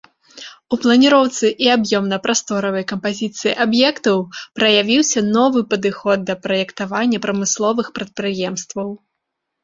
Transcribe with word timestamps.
У 0.75 0.77
планіроўцы 0.83 1.49
і 1.63 1.67
аб'ёмна-прасторавай 1.73 2.85
кампазіцыі 2.91 3.53
аб'ектаў 3.65 4.17
праявіўся 4.59 5.19
новы 5.35 5.59
падыход 5.73 6.19
да 6.31 6.35
праектавання 6.47 7.17
прамысловых 7.27 7.91
прадпрыемстваў. 8.01 8.89